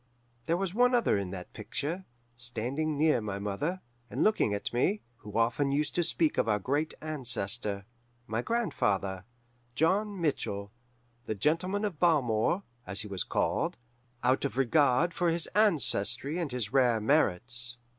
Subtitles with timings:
[0.47, 2.05] There was one other in that picture,
[2.35, 6.57] standing near my mother, and looking at me, who often used to speak of our
[6.57, 7.85] great ancestor
[8.25, 9.25] my grandfather,
[9.75, 10.71] John Mitchell,
[11.27, 13.77] the Gentleman of Balmore, as he was called,
[14.23, 17.77] out of regard for his ancestry and his rare merits.